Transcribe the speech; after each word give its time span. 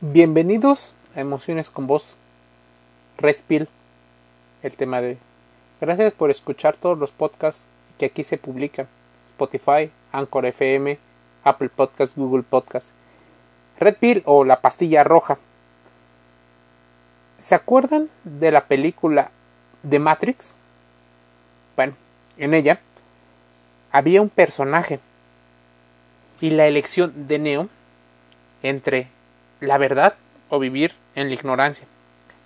Bienvenidos 0.00 0.94
a 1.16 1.20
Emociones 1.20 1.70
con 1.70 1.88
Voz, 1.88 2.14
Red 3.16 3.34
Pill, 3.48 3.68
el 4.62 4.76
tema 4.76 5.00
de... 5.00 5.18
Gracias 5.80 6.12
por 6.12 6.30
escuchar 6.30 6.76
todos 6.76 6.96
los 6.96 7.10
podcasts 7.10 7.64
que 7.98 8.06
aquí 8.06 8.22
se 8.22 8.38
publican. 8.38 8.86
Spotify, 9.26 9.90
Anchor 10.12 10.46
FM, 10.46 11.00
Apple 11.42 11.68
Podcast, 11.70 12.16
Google 12.16 12.44
Podcast. 12.44 12.90
Red 13.80 13.96
Pill 13.96 14.22
o 14.24 14.44
la 14.44 14.60
pastilla 14.60 15.02
roja. 15.02 15.40
¿Se 17.38 17.56
acuerdan 17.56 18.08
de 18.22 18.52
la 18.52 18.66
película 18.66 19.32
The 19.88 19.98
Matrix? 19.98 20.58
Bueno, 21.74 21.94
en 22.36 22.54
ella 22.54 22.78
había 23.90 24.22
un 24.22 24.28
personaje 24.28 25.00
y 26.40 26.50
la 26.50 26.68
elección 26.68 27.26
de 27.26 27.40
Neo 27.40 27.68
entre 28.62 29.17
la 29.60 29.78
verdad 29.78 30.14
o 30.48 30.58
vivir 30.58 30.94
en 31.14 31.28
la 31.28 31.34
ignorancia. 31.34 31.86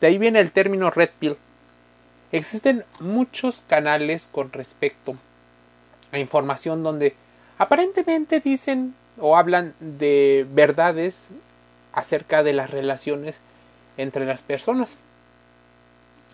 De 0.00 0.09
ahí 0.09 0.18
viene 0.18 0.41
el 0.41 0.52
término 0.52 0.91
red 0.91 1.10
pill. 1.18 1.37
Existen 2.32 2.84
muchos 3.00 3.62
canales 3.66 4.28
con 4.30 4.52
respecto 4.52 5.16
a 6.10 6.18
información 6.18 6.82
donde 6.82 7.14
aparentemente 7.59 8.40
dicen 8.40 8.95
o 9.18 9.37
hablan 9.37 9.74
de 9.80 10.46
verdades 10.51 11.28
acerca 11.92 12.42
de 12.42 12.54
las 12.54 12.70
relaciones 12.70 13.40
entre 13.96 14.24
las 14.26 14.42
personas. 14.42 14.96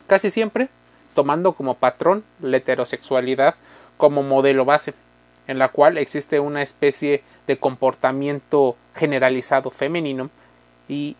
Casi 0.06 0.30
siempre 0.30 0.68
tomando 1.14 1.52
como 1.52 1.74
patrón 1.74 2.24
la 2.40 2.58
heterosexualidad 2.58 3.56
como 3.96 4.22
modelo 4.22 4.64
base, 4.64 4.94
en 5.48 5.58
la 5.58 5.68
cual 5.68 5.98
existe 5.98 6.38
una 6.38 6.62
especie 6.62 7.24
de 7.48 7.58
comportamiento 7.58 8.76
generalizado 8.94 9.70
femenino 9.70 10.30
y 10.88 11.16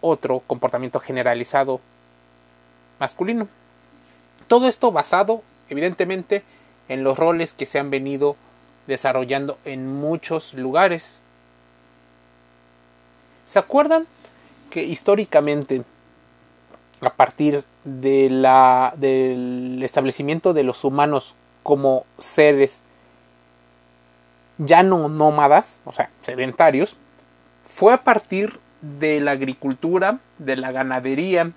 otro 0.00 0.42
comportamiento 0.46 1.00
generalizado 1.00 1.80
masculino. 2.98 3.48
Todo 4.46 4.68
esto 4.68 4.92
basado, 4.92 5.42
evidentemente, 5.68 6.42
en 6.88 7.04
los 7.04 7.18
roles 7.18 7.52
que 7.52 7.66
se 7.66 7.78
han 7.78 7.90
venido 7.90 8.36
desarrollando 8.86 9.58
en 9.64 9.92
muchos 9.92 10.54
lugares. 10.54 11.22
¿Se 13.44 13.58
acuerdan 13.58 14.06
que 14.70 14.82
históricamente, 14.84 15.82
a 17.00 17.10
partir 17.10 17.64
de 17.84 18.28
la, 18.30 18.94
del 18.96 19.80
establecimiento 19.82 20.52
de 20.52 20.62
los 20.62 20.84
humanos 20.84 21.34
como 21.62 22.04
seres 22.18 22.80
ya 24.58 24.82
no 24.82 25.08
nómadas, 25.08 25.80
o 25.84 25.92
sea, 25.92 26.10
sedentarios, 26.22 26.96
fue 27.64 27.92
a 27.92 28.02
partir 28.02 28.58
de 28.80 29.20
la 29.20 29.32
agricultura, 29.32 30.20
de 30.38 30.56
la 30.56 30.72
ganadería, 30.72 31.52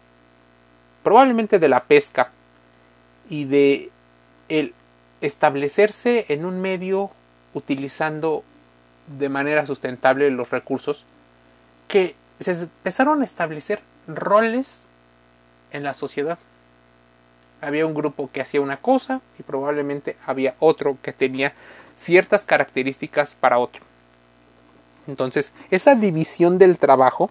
probablemente 1.04 1.60
de 1.60 1.70
la 1.70 1.84
pesca 1.84 2.32
y 3.30 3.46
de 3.46 3.92
el 4.50 4.74
establecerse 5.22 6.26
en 6.30 6.46
un 6.46 6.62
medio 6.62 7.12
utilizando 7.54 8.44
de 9.20 9.30
manera 9.30 9.66
sustentable 9.66 10.30
los 10.32 10.50
recursos 10.50 11.06
que 11.88 12.16
se 12.40 12.52
empezaron 12.52 13.22
a 13.22 13.26
establecer 13.26 13.82
roles 14.08 14.88
en 15.72 15.84
la 15.84 15.94
sociedad. 15.94 16.40
Había 17.62 17.86
un 17.86 17.94
grupo 17.94 18.30
que 18.32 18.42
hacía 18.42 18.62
una 18.62 18.78
cosa 18.78 19.22
y 19.38 19.44
probablemente 19.44 20.18
había 20.26 20.56
otro 20.60 20.98
que 21.02 21.14
tenía 21.14 21.54
ciertas 21.96 22.44
características 22.46 23.36
para 23.36 23.60
otro. 23.60 23.91
Entonces, 25.12 25.52
esa 25.72 25.94
división 25.96 26.58
del 26.58 26.78
trabajo 26.78 27.30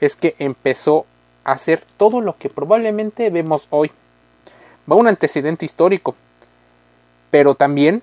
es 0.00 0.16
que 0.16 0.34
empezó 0.40 1.06
a 1.44 1.52
hacer 1.52 1.80
todo 1.96 2.20
lo 2.20 2.36
que 2.36 2.50
probablemente 2.50 3.30
vemos 3.30 3.68
hoy. 3.70 3.92
Va 4.90 4.96
un 4.96 5.06
antecedente 5.06 5.64
histórico, 5.64 6.16
pero 7.30 7.54
también 7.54 8.02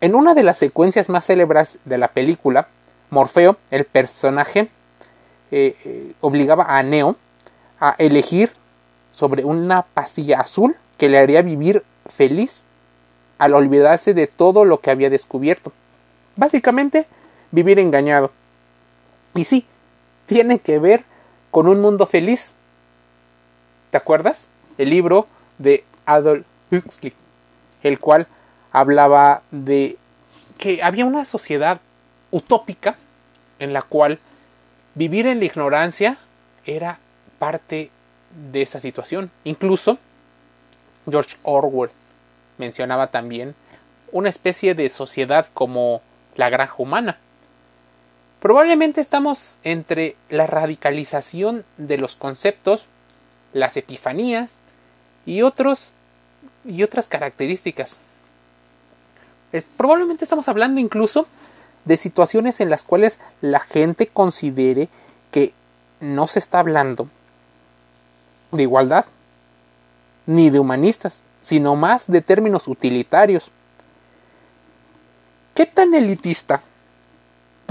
en 0.00 0.14
una 0.14 0.34
de 0.34 0.44
las 0.44 0.56
secuencias 0.56 1.08
más 1.08 1.26
célebres 1.26 1.80
de 1.84 1.98
la 1.98 2.08
película, 2.08 2.68
Morfeo, 3.10 3.56
el 3.72 3.84
personaje, 3.84 4.70
eh, 5.50 5.76
eh, 5.84 6.12
obligaba 6.20 6.78
a 6.78 6.82
Neo 6.84 7.16
a 7.80 7.96
elegir 7.98 8.52
sobre 9.12 9.44
una 9.44 9.82
pastilla 9.82 10.38
azul 10.40 10.76
que 10.96 11.08
le 11.08 11.18
haría 11.18 11.42
vivir 11.42 11.82
feliz 12.06 12.62
al 13.38 13.54
olvidarse 13.54 14.14
de 14.14 14.28
todo 14.28 14.64
lo 14.64 14.78
que 14.78 14.92
había 14.92 15.10
descubierto. 15.10 15.72
Básicamente, 16.36 17.06
vivir 17.52 17.78
engañado. 17.78 18.32
Y 19.34 19.44
sí, 19.44 19.66
tiene 20.26 20.58
que 20.58 20.78
ver 20.78 21.04
con 21.50 21.68
un 21.68 21.80
mundo 21.80 22.06
feliz. 22.06 22.54
¿Te 23.90 23.96
acuerdas? 23.96 24.48
El 24.78 24.90
libro 24.90 25.28
de 25.58 25.84
Adolf 26.06 26.44
Huxley, 26.72 27.12
el 27.82 28.00
cual 28.00 28.26
hablaba 28.72 29.42
de 29.50 29.96
que 30.58 30.82
había 30.82 31.04
una 31.04 31.24
sociedad 31.24 31.80
utópica 32.30 32.96
en 33.58 33.72
la 33.72 33.82
cual 33.82 34.18
vivir 34.94 35.26
en 35.26 35.38
la 35.38 35.44
ignorancia 35.44 36.16
era 36.64 36.98
parte 37.38 37.90
de 38.50 38.62
esa 38.62 38.80
situación. 38.80 39.30
Incluso 39.44 39.98
George 41.08 41.36
Orwell 41.42 41.90
mencionaba 42.58 43.08
también 43.08 43.54
una 44.10 44.28
especie 44.28 44.74
de 44.74 44.88
sociedad 44.88 45.46
como 45.52 46.02
la 46.36 46.50
granja 46.50 46.74
humana, 46.78 47.18
Probablemente 48.42 49.00
estamos 49.00 49.54
entre 49.62 50.16
la 50.28 50.48
radicalización 50.48 51.64
de 51.76 51.96
los 51.96 52.16
conceptos, 52.16 52.86
las 53.52 53.76
epifanías 53.76 54.56
y 55.24 55.42
otros 55.42 55.92
y 56.64 56.82
otras 56.82 57.06
características. 57.06 58.00
probablemente 59.76 60.24
estamos 60.24 60.48
hablando 60.48 60.80
incluso 60.80 61.28
de 61.84 61.96
situaciones 61.96 62.58
en 62.58 62.68
las 62.68 62.82
cuales 62.82 63.20
la 63.40 63.60
gente 63.60 64.08
considere 64.08 64.88
que 65.30 65.52
no 66.00 66.26
se 66.26 66.40
está 66.40 66.58
hablando 66.58 67.08
de 68.50 68.64
igualdad 68.64 69.04
ni 70.26 70.50
de 70.50 70.58
humanistas, 70.58 71.22
sino 71.42 71.76
más 71.76 72.08
de 72.08 72.22
términos 72.22 72.66
utilitarios. 72.66 73.52
¿Qué 75.54 75.64
tan 75.64 75.94
elitista 75.94 76.60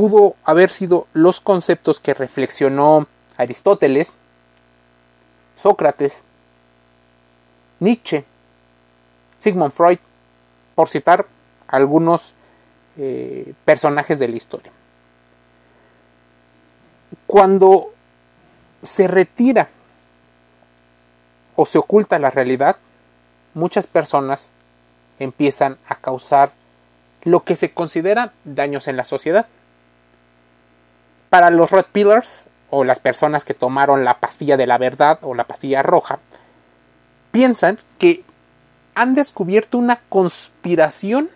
pudo 0.01 0.35
haber 0.45 0.72
sido 0.72 1.06
los 1.13 1.41
conceptos 1.41 2.00
que 2.00 2.16
reflexionó 2.16 3.06
Aristóteles, 3.38 4.16
Sócrates, 5.56 6.23
Nietzsche, 7.79 8.25
Sigmund 9.38 9.72
Freud, 9.72 10.00
por 10.73 10.88
citar 10.88 11.28
algunos 11.67 12.34
eh, 12.97 13.53
personajes 13.63 14.17
de 14.17 14.28
la 14.28 14.38
historia. 14.38 14.72
Cuando 17.28 17.94
se 18.81 19.07
retira 19.07 19.69
o 21.56 21.68
se 21.68 21.78
oculta 21.78 22.18
la 22.18 22.31
realidad, 22.31 22.78
muchas 23.53 23.85
personas 23.85 24.50
empiezan 25.19 25.78
a 25.88 25.94
causar 25.94 26.53
lo 27.22 27.44
que 27.44 27.56
se 27.56 27.72
considera 27.72 28.33
daños 28.45 28.88
en 28.88 28.97
la 28.97 29.03
sociedad. 29.03 29.45
Para 31.31 31.50
los 31.50 31.72
Red 31.72 31.86
Pillars, 31.94 32.47
o 32.69 32.84
las 32.84 33.00
personas 33.00 33.46
que 33.46 33.53
tomaron 33.53 34.03
la 34.03 34.19
pastilla 34.19 34.58
de 34.58 34.68
la 34.68 34.78
verdad 34.78 35.18
o 35.22 35.34
la 35.34 35.46
pastilla 35.46 35.81
roja, 35.81 36.19
piensan 37.31 37.80
que 38.00 38.25
han 38.96 39.16
descubierto 39.16 39.78
una 39.78 40.02
conspiración 40.09 41.30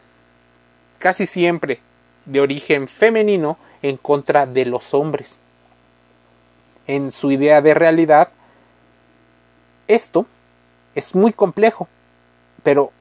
casi 0.99 1.25
siempre 1.25 1.79
de 2.25 2.41
origen 2.41 2.89
femenino 2.89 3.57
en 3.81 3.95
contra 3.95 4.45
de 4.45 4.65
los 4.65 4.93
hombres. 4.93 5.39
En 6.87 7.13
su 7.13 7.31
idea 7.31 7.61
de 7.61 7.73
realidad, 7.73 8.27
esto 9.87 10.25
es 10.93 11.15
muy 11.15 11.31
complejo, 11.31 11.87
pero 12.63 12.91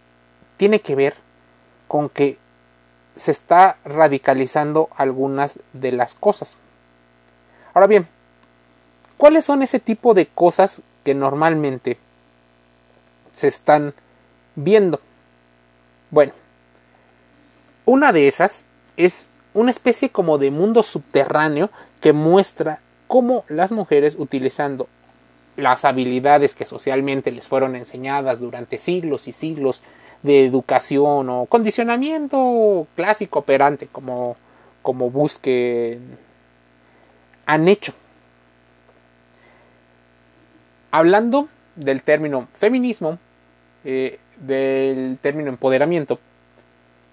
tiene 0.58 0.80
que 0.80 0.94
ver 0.94 1.16
con 1.88 2.08
que 2.08 2.38
se 3.16 3.32
está 3.32 3.78
radicalizando 3.84 4.90
algunas 4.94 5.58
de 5.72 5.90
las 5.90 6.14
cosas. 6.14 6.56
Ahora 7.74 7.88
bien, 7.88 8.06
¿cuáles 9.16 9.44
son 9.44 9.62
ese 9.62 9.80
tipo 9.80 10.14
de 10.14 10.26
cosas 10.26 10.82
que 11.02 11.12
normalmente 11.12 11.98
se 13.32 13.48
están 13.48 13.94
viendo? 14.54 15.00
Bueno, 16.10 16.32
una 17.84 18.12
de 18.12 18.28
esas 18.28 18.64
es 18.96 19.30
una 19.54 19.72
especie 19.72 20.10
como 20.10 20.38
de 20.38 20.52
mundo 20.52 20.84
subterráneo 20.84 21.70
que 22.00 22.12
muestra 22.12 22.78
cómo 23.08 23.44
las 23.48 23.72
mujeres 23.72 24.14
utilizando 24.18 24.88
las 25.56 25.84
habilidades 25.84 26.54
que 26.54 26.66
socialmente 26.66 27.32
les 27.32 27.48
fueron 27.48 27.74
enseñadas 27.74 28.38
durante 28.38 28.78
siglos 28.78 29.26
y 29.26 29.32
siglos 29.32 29.82
de 30.22 30.44
educación 30.46 31.28
o 31.28 31.46
condicionamiento 31.46 32.86
clásico 32.94 33.40
operante 33.40 33.88
como, 33.90 34.36
como 34.82 35.10
busque 35.10 35.98
han 37.46 37.68
hecho 37.68 37.94
hablando 40.94 41.48
del 41.74 42.02
término 42.02 42.46
feminismo, 42.52 43.18
eh, 43.84 44.20
del 44.36 45.18
término 45.20 45.48
empoderamiento, 45.48 46.20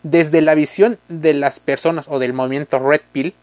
desde 0.04 0.42
la 0.42 0.54
visión 0.54 1.00
de 1.08 1.34
las 1.34 1.60
personas 1.60 2.08
o 2.08 2.20
del 2.20 2.34
movimiento 2.34 2.78
Red 2.78 3.02
Pill, 3.12 3.34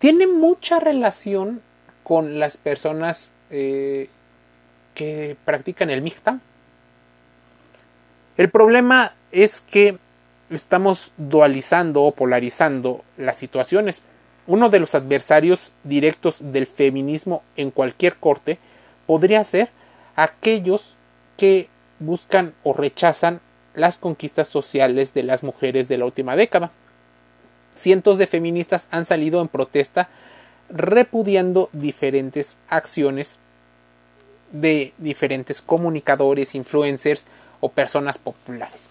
tiene 0.00 0.26
mucha 0.26 0.80
relación 0.80 1.62
con 2.02 2.40
las 2.40 2.56
personas 2.56 3.30
eh, 3.50 4.08
que 4.94 5.36
practican 5.44 5.88
el 5.88 6.02
MGTOW. 6.02 6.40
El 8.38 8.50
problema 8.50 9.12
es 9.30 9.60
que 9.60 9.98
estamos 10.50 11.12
dualizando 11.16 12.02
o 12.02 12.12
polarizando 12.12 13.04
las 13.16 13.36
situaciones. 13.36 14.02
Uno 14.50 14.68
de 14.68 14.80
los 14.80 14.96
adversarios 14.96 15.70
directos 15.84 16.38
del 16.40 16.66
feminismo 16.66 17.44
en 17.54 17.70
cualquier 17.70 18.16
corte 18.16 18.58
podría 19.06 19.44
ser 19.44 19.68
aquellos 20.16 20.96
que 21.36 21.68
buscan 22.00 22.52
o 22.64 22.72
rechazan 22.72 23.40
las 23.74 23.96
conquistas 23.96 24.48
sociales 24.48 25.14
de 25.14 25.22
las 25.22 25.44
mujeres 25.44 25.86
de 25.86 25.98
la 25.98 26.04
última 26.04 26.34
década. 26.34 26.72
Cientos 27.74 28.18
de 28.18 28.26
feministas 28.26 28.88
han 28.90 29.06
salido 29.06 29.40
en 29.40 29.46
protesta 29.46 30.08
repudiando 30.68 31.70
diferentes 31.72 32.56
acciones 32.68 33.38
de 34.50 34.92
diferentes 34.98 35.62
comunicadores, 35.62 36.56
influencers 36.56 37.26
o 37.60 37.68
personas 37.68 38.18
populares. 38.18 38.90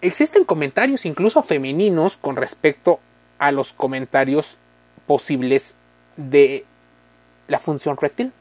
Existen 0.00 0.44
comentarios 0.44 1.06
incluso 1.06 1.42
femeninos 1.42 2.16
con 2.16 2.36
respecto 2.36 3.00
a 3.38 3.50
los 3.50 3.72
comentarios 3.72 4.58
posibles 5.06 5.74
de 6.16 6.64
la 7.48 7.58
función 7.58 7.96
reptil. 7.96 8.32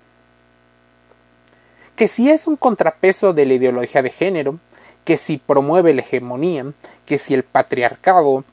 Que 1.95 2.07
si 2.07 2.30
es 2.30 2.45
un 2.45 2.57
contrapeso 2.57 3.33
de 3.33 3.45
la 3.45 3.56
ideología 3.56 4.04
de 4.04 4.12
género, 4.12 4.59
que 5.04 5.18
si 5.18 5.38
promueve 5.38 5.94
la 5.94 6.01
hegemonía, 6.01 6.74
que 7.06 7.18
si 7.18 7.33
el 7.33 7.44
patriarcado. 7.44 8.44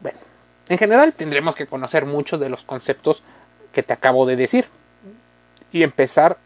Bueno, 0.00 0.18
en 0.68 0.78
general 0.78 1.14
tendremos 1.14 1.56
que 1.56 1.66
conocer 1.66 2.06
muchos 2.06 2.38
de 2.38 2.50
los 2.50 2.62
conceptos 2.62 3.22
que 3.72 3.82
te 3.82 3.94
acabo 3.94 4.26
de 4.26 4.36
decir 4.36 4.68
y 5.72 5.82
empezar 5.82 6.38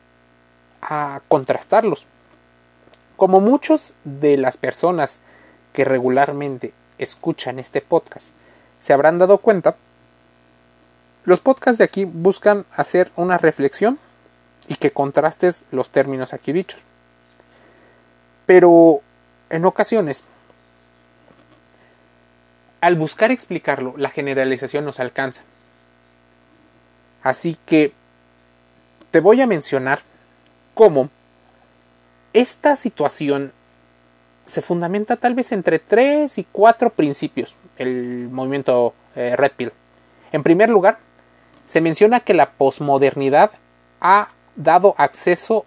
a 0.80 1.20
contrastarlos. 1.28 2.06
Como 3.16 3.40
muchos 3.40 3.92
de 4.04 4.36
las 4.36 4.56
personas 4.56 5.20
que 5.72 5.84
regularmente 5.84 6.72
escuchan 6.98 7.58
este 7.58 7.80
podcast 7.80 8.32
se 8.82 8.92
habrán 8.92 9.18
dado 9.18 9.38
cuenta, 9.38 9.76
los 11.24 11.38
podcasts 11.38 11.78
de 11.78 11.84
aquí 11.84 12.04
buscan 12.04 12.66
hacer 12.72 13.12
una 13.14 13.38
reflexión 13.38 13.98
y 14.66 14.74
que 14.74 14.90
contrastes 14.90 15.64
los 15.70 15.90
términos 15.90 16.32
aquí 16.32 16.52
dichos. 16.52 16.82
Pero 18.44 19.00
en 19.50 19.64
ocasiones, 19.64 20.24
al 22.80 22.96
buscar 22.96 23.30
explicarlo, 23.30 23.94
la 23.96 24.10
generalización 24.10 24.84
nos 24.84 24.98
alcanza. 24.98 25.44
Así 27.22 27.56
que 27.64 27.92
te 29.12 29.20
voy 29.20 29.40
a 29.42 29.46
mencionar 29.46 30.02
cómo 30.74 31.08
esta 32.32 32.74
situación 32.74 33.52
se 34.44 34.62
fundamenta 34.62 35.16
tal 35.16 35.34
vez 35.34 35.52
entre 35.52 35.78
tres 35.78 36.38
y 36.38 36.44
cuatro 36.44 36.90
principios, 36.90 37.56
el 37.76 38.28
movimiento 38.30 38.94
eh, 39.14 39.34
Red 39.36 39.52
Pill. 39.56 39.72
En 40.32 40.42
primer 40.42 40.68
lugar, 40.68 40.98
se 41.66 41.80
menciona 41.80 42.20
que 42.20 42.34
la 42.34 42.50
posmodernidad 42.50 43.50
ha 44.00 44.28
dado 44.56 44.94
acceso 44.98 45.64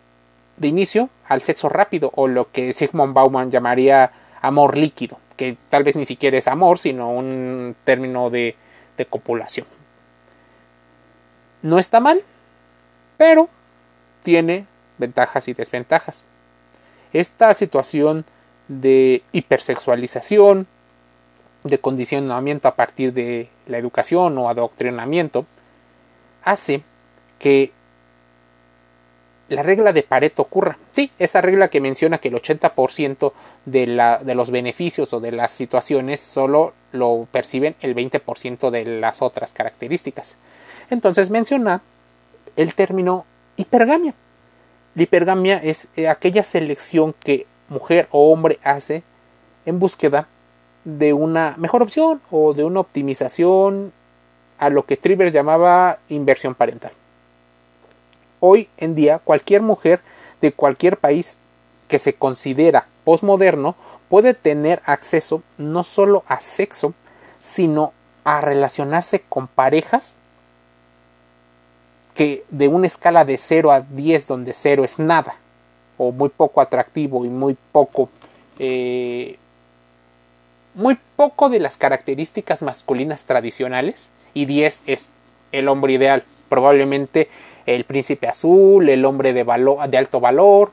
de 0.57 0.67
inicio 0.67 1.09
al 1.27 1.41
sexo 1.41 1.69
rápido 1.69 2.11
o 2.15 2.27
lo 2.27 2.51
que 2.51 2.73
Sigmund 2.73 3.13
Bauman 3.13 3.51
llamaría 3.51 4.11
amor 4.41 4.77
líquido, 4.77 5.19
que 5.37 5.57
tal 5.69 5.83
vez 5.83 5.95
ni 5.95 6.05
siquiera 6.05 6.37
es 6.37 6.47
amor, 6.47 6.77
sino 6.77 7.09
un 7.09 7.75
término 7.83 8.29
de, 8.29 8.55
de 8.97 9.05
copulación. 9.05 9.67
No 11.61 11.79
está 11.79 11.99
mal, 11.99 12.21
pero 13.17 13.49
tiene 14.23 14.67
ventajas 14.97 15.47
y 15.47 15.53
desventajas. 15.53 16.23
Esta 17.13 17.53
situación 17.53 18.25
de 18.67 19.23
hipersexualización, 19.31 20.67
de 21.63 21.79
condicionamiento 21.79 22.67
a 22.67 22.75
partir 22.75 23.13
de 23.13 23.49
la 23.65 23.77
educación 23.77 24.37
o 24.37 24.49
adoctrinamiento, 24.49 25.45
hace 26.43 26.83
que 27.39 27.71
la 29.47 29.63
regla 29.63 29.93
de 29.93 30.03
Pareto 30.03 30.41
ocurra. 30.41 30.77
Sí, 30.91 31.11
esa 31.19 31.41
regla 31.41 31.67
que 31.67 31.81
menciona 31.81 32.17
que 32.17 32.29
el 32.29 32.35
80% 32.35 33.33
de, 33.65 33.87
la, 33.87 34.17
de 34.19 34.35
los 34.35 34.49
beneficios 34.49 35.13
o 35.13 35.19
de 35.19 35.31
las 35.31 35.51
situaciones 35.51 36.19
solo 36.19 36.73
lo 36.91 37.27
perciben 37.31 37.75
el 37.81 37.95
20% 37.95 38.69
de 38.71 38.85
las 38.85 39.21
otras 39.21 39.53
características. 39.53 40.35
Entonces 40.89 41.29
menciona 41.29 41.81
el 42.55 42.73
término 42.73 43.25
hipergamia. 43.57 44.13
La 44.95 45.03
hipergamia 45.03 45.57
es 45.57 45.89
eh, 45.95 46.07
aquella 46.07 46.43
selección 46.43 47.13
que 47.19 47.45
mujer 47.69 48.07
o 48.11 48.31
hombre 48.31 48.59
hace 48.63 49.03
en 49.65 49.79
búsqueda 49.79 50.27
de 50.83 51.13
una 51.13 51.55
mejor 51.57 51.81
opción 51.81 52.21
o 52.31 52.53
de 52.53 52.63
una 52.63 52.79
optimización 52.79 53.91
a 54.57 54.69
lo 54.69 54.85
que 54.85 54.95
Striver 54.95 55.31
llamaba 55.31 55.99
inversión 56.09 56.55
parental. 56.55 56.91
Hoy 58.39 58.69
en 58.77 58.95
día 58.95 59.19
cualquier 59.19 59.61
mujer 59.61 60.01
de 60.41 60.51
cualquier 60.51 60.97
país 60.97 61.37
que 61.87 61.99
se 61.99 62.13
considera 62.13 62.87
postmoderno 63.03 63.75
puede 64.09 64.33
tener 64.33 64.81
acceso 64.85 65.41
no 65.57 65.83
solo 65.83 66.23
a 66.27 66.39
sexo, 66.39 66.93
sino 67.39 67.93
a 68.23 68.41
relacionarse 68.41 69.21
con 69.27 69.47
parejas 69.47 70.15
que 72.13 72.45
de 72.49 72.67
una 72.67 72.87
escala 72.87 73.25
de 73.25 73.37
0 73.37 73.71
a 73.71 73.81
10 73.81 74.27
donde 74.27 74.53
0 74.53 74.85
es 74.85 74.99
nada 74.99 75.35
o 75.97 76.11
muy 76.11 76.29
poco 76.29 76.61
atractivo 76.61 77.25
y 77.25 77.29
muy 77.29 77.57
poco 77.71 78.09
eh, 78.59 79.37
muy 80.73 80.97
poco 81.15 81.49
de 81.49 81.59
las 81.59 81.77
características 81.77 82.61
masculinas 82.61 83.25
tradicionales 83.25 84.09
y 84.33 84.45
10 84.45 84.81
es 84.87 85.09
el 85.51 85.67
hombre 85.67 85.93
ideal 85.93 86.23
probablemente 86.49 87.29
el 87.65 87.83
príncipe 87.85 88.27
azul 88.27 88.89
el 88.89 89.05
hombre 89.05 89.33
de, 89.33 89.43
valor, 89.43 89.87
de 89.89 89.97
alto 89.97 90.19
valor 90.19 90.71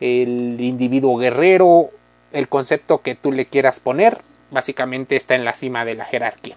el 0.00 0.60
individuo 0.60 1.16
guerrero 1.18 1.90
el 2.32 2.48
concepto 2.48 3.02
que 3.02 3.14
tú 3.14 3.32
le 3.32 3.46
quieras 3.46 3.80
poner 3.80 4.18
básicamente 4.50 5.16
está 5.16 5.34
en 5.34 5.44
la 5.44 5.54
cima 5.54 5.84
de 5.84 5.94
la 5.94 6.04
jerarquía 6.04 6.56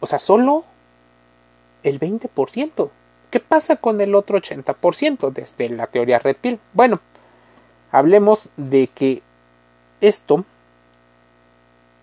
o 0.00 0.06
sea 0.06 0.18
solo 0.18 0.64
el 1.82 1.98
20%. 1.98 2.90
¿Qué 3.32 3.40
pasa 3.40 3.76
con 3.76 3.98
el 4.02 4.14
otro 4.14 4.38
80% 4.38 5.32
desde 5.32 5.70
la 5.70 5.86
teoría 5.86 6.18
Red 6.18 6.36
Pill? 6.36 6.60
Bueno, 6.74 7.00
hablemos 7.90 8.50
de 8.58 8.88
que 8.88 9.22
esto 10.02 10.44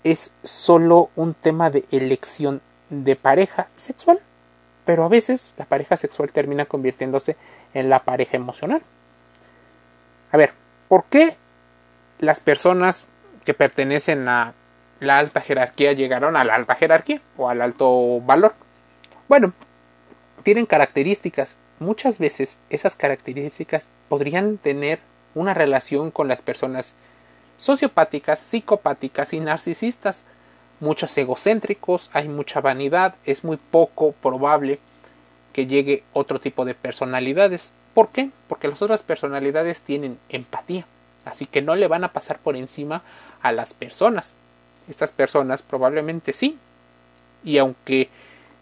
es 0.03 0.33
solo 0.43 1.11
un 1.15 1.35
tema 1.35 1.69
de 1.69 1.85
elección 1.91 2.61
de 2.89 3.15
pareja 3.15 3.67
sexual, 3.75 4.19
pero 4.85 5.03
a 5.03 5.07
veces 5.07 5.53
la 5.57 5.65
pareja 5.65 5.97
sexual 5.97 6.31
termina 6.31 6.65
convirtiéndose 6.65 7.37
en 7.75 7.89
la 7.89 7.99
pareja 7.99 8.35
emocional. 8.35 8.81
A 10.31 10.37
ver, 10.37 10.53
¿por 10.87 11.03
qué 11.03 11.37
las 12.17 12.39
personas 12.39 13.05
que 13.45 13.53
pertenecen 13.53 14.27
a 14.27 14.55
la 14.99 15.19
alta 15.19 15.41
jerarquía 15.41 15.93
llegaron 15.93 16.35
a 16.35 16.43
la 16.43 16.55
alta 16.55 16.73
jerarquía 16.73 17.21
o 17.37 17.49
al 17.49 17.61
alto 17.61 18.19
valor? 18.21 18.55
Bueno, 19.27 19.53
tienen 20.49 20.65
características. 20.65 21.57
Muchas 21.77 22.17
veces 22.17 22.57
esas 22.71 22.95
características 22.95 23.87
podrían 24.07 24.57
tener 24.57 24.97
una 25.35 25.53
relación 25.53 26.09
con 26.09 26.27
las 26.27 26.41
personas 26.41 26.95
sociopáticas, 27.57 28.39
psicopáticas 28.39 29.33
y 29.33 29.41
narcisistas. 29.41 30.25
Muchos 30.79 31.15
egocéntricos, 31.19 32.09
hay 32.13 32.29
mucha 32.29 32.61
vanidad, 32.61 33.13
es 33.25 33.43
muy 33.43 33.57
poco 33.57 34.13
probable 34.13 34.79
que 35.53 35.67
llegue 35.67 36.01
otro 36.13 36.41
tipo 36.41 36.65
de 36.65 36.73
personalidades. 36.73 37.71
¿Por 37.93 38.09
qué? 38.09 38.31
Porque 38.47 38.69
las 38.69 38.81
otras 38.81 39.03
personalidades 39.03 39.83
tienen 39.83 40.17
empatía, 40.29 40.87
así 41.25 41.45
que 41.45 41.61
no 41.61 41.75
le 41.75 41.87
van 41.87 42.03
a 42.03 42.11
pasar 42.11 42.39
por 42.39 42.55
encima 42.55 43.03
a 43.43 43.51
las 43.51 43.75
personas. 43.75 44.33
Estas 44.89 45.11
personas 45.11 45.61
probablemente 45.61 46.33
sí. 46.33 46.57
Y 47.43 47.59
aunque 47.59 48.09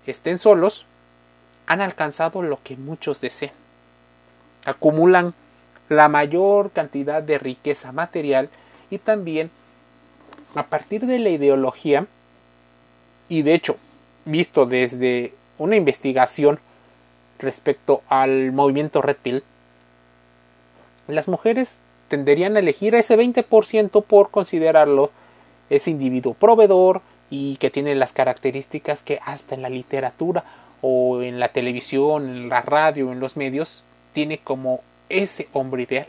estén 0.06 0.38
solos, 0.38 0.86
han 1.68 1.82
alcanzado 1.82 2.42
lo 2.42 2.60
que 2.64 2.78
muchos 2.78 3.22
desean. 3.22 3.54
Acumulan 4.66 5.34
la 5.90 6.10
mayor 6.10 6.72
cantidad 6.72 7.22
de 7.22 7.38
riqueza 7.38 7.92
material 7.92 8.50
y 8.90 8.98
también 8.98 9.52
a 10.56 10.64
partir 10.68 11.06
de 11.06 11.20
la 11.20 11.30
ideología 11.30 12.08
y 13.30 13.42
de 13.42 13.54
hecho 13.54 13.78
visto 14.26 14.66
desde 14.66 15.34
una 15.58 15.76
investigación 15.76 16.60
respecto 17.40 18.02
al 18.10 18.52
movimiento 18.52 19.02
Red 19.02 19.18
Pill, 19.22 19.44
las 21.08 21.28
mujeres 21.28 21.78
tenderían 22.08 22.56
a 22.56 22.60
elegir 22.60 22.96
ese 22.96 23.18
20% 23.18 24.04
por 24.04 24.32
considerarlo 24.32 25.12
ese 25.70 25.92
individuo 25.92 26.34
proveedor 26.34 27.02
y 27.30 27.58
que 27.58 27.70
tiene 27.70 27.96
las 27.96 28.14
características 28.14 29.04
que 29.04 29.20
hasta 29.26 29.56
en 29.56 29.62
la 29.62 29.70
literatura 29.70 30.44
o 30.82 31.22
en 31.22 31.40
la 31.40 31.50
televisión, 31.50 32.30
en 32.30 32.50
la 32.50 32.62
radio, 32.62 33.12
en 33.12 33.20
los 33.20 33.38
medios, 33.38 33.84
tiene 34.14 34.40
como 34.40 34.82
ese 35.10 35.48
hombre 35.54 35.84
ideal. 35.84 36.08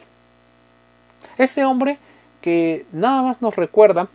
Ese 1.37 1.65
hombre 1.65 1.99
que 2.41 2.87
nada 2.93 3.23
más 3.23 3.43
nos 3.43 3.57
recuerda 3.57 4.09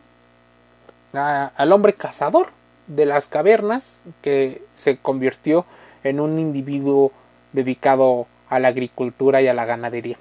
al 1.13 1.71
hombre 1.71 1.93
cazador 1.93 2.49
de 2.87 3.05
las 3.05 3.27
cavernas 3.27 3.99
que 4.21 4.63
se 4.73 4.97
convirtió 4.97 5.65
en 6.03 6.19
un 6.19 6.39
individuo 6.39 7.11
dedicado 7.51 8.27
a 8.49 8.59
la 8.59 8.69
agricultura 8.69 9.41
y 9.41 9.47
a 9.47 9.53
la 9.53 9.65
ganadería. 9.65 10.17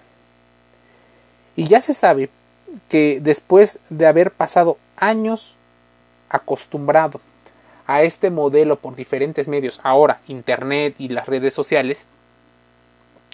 Y 1.56 1.66
ya 1.66 1.80
se 1.80 1.94
sabe 1.94 2.30
que 2.88 3.20
después 3.20 3.78
de 3.90 4.06
haber 4.06 4.30
pasado 4.30 4.78
años 4.96 5.56
acostumbrado 6.28 7.20
a 7.92 8.02
este 8.04 8.30
modelo 8.30 8.76
por 8.76 8.96
diferentes 8.96 9.48
medios, 9.48 9.78
ahora 9.82 10.22
Internet 10.26 10.94
y 10.96 11.08
las 11.08 11.26
redes 11.26 11.52
sociales, 11.52 12.06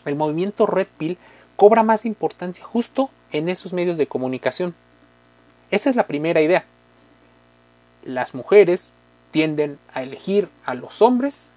el 0.04 0.16
movimiento 0.16 0.66
Red 0.66 0.88
Pill 0.98 1.16
cobra 1.54 1.84
más 1.84 2.04
importancia 2.04 2.64
justo 2.64 3.08
en 3.30 3.48
esos 3.48 3.72
medios 3.72 3.98
de 3.98 4.08
comunicación. 4.08 4.74
Esa 5.70 5.90
es 5.90 5.94
la 5.94 6.08
primera 6.08 6.40
idea. 6.40 6.64
Las 8.02 8.34
mujeres 8.34 8.90
tienden 9.30 9.78
a 9.94 10.02
elegir 10.02 10.48
a 10.64 10.74
los 10.74 11.02
hombres 11.02 11.50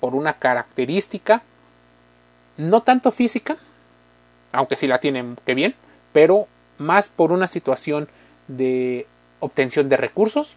por 0.00 0.14
una 0.14 0.38
característica 0.38 1.42
no 2.56 2.80
tanto 2.82 3.12
física, 3.12 3.58
aunque 4.52 4.76
sí 4.76 4.86
la 4.86 4.98
tienen 4.98 5.36
que 5.44 5.54
bien, 5.54 5.74
pero 6.14 6.48
más 6.78 7.10
por 7.10 7.32
una 7.32 7.48
situación 7.48 8.08
de 8.48 9.06
obtención 9.40 9.90
de 9.90 9.98
recursos, 9.98 10.56